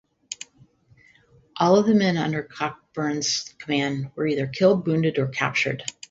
[1.57, 5.83] All of the men under Cockburn's command were either killed, wounded or captured.